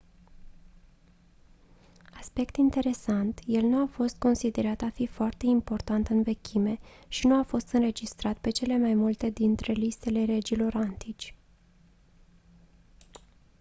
aspect 2.13 2.55
interesant 2.55 3.41
el 3.47 3.63
nu 3.65 3.81
a 3.81 3.85
fost 3.85 4.17
considerat 4.17 4.81
a 4.81 4.89
fi 4.89 5.05
foarte 5.05 5.45
important 5.45 6.07
în 6.07 6.21
vechime 6.23 6.79
și 7.07 7.27
nu 7.27 7.39
a 7.39 7.43
fost 7.43 7.71
înregistrat 7.71 8.37
pe 8.37 8.49
cele 8.49 8.77
mai 8.77 8.93
multe 8.93 9.29
dintre 9.29 9.73
listele 9.73 10.25
regilor 10.25 10.73
antici 10.75 11.35